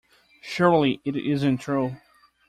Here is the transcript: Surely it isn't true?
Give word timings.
Surely 0.41 0.99
it 1.05 1.15
isn't 1.15 1.59
true? 1.59 1.95